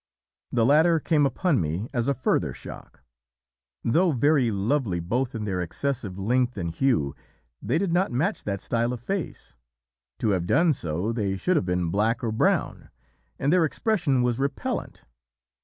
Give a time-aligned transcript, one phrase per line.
[0.51, 3.03] "The latter came upon me as a further shock.
[3.83, 7.15] Though very lovely both in their excessive length and hue,
[7.61, 9.57] they did not match that style of face;
[10.17, 12.89] to have done so they should have been black or brown
[13.37, 15.03] and their expression was repellent.